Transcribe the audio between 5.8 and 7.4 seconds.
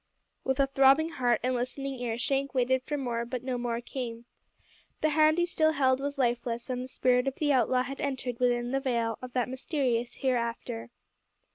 was lifeless, and the spirit of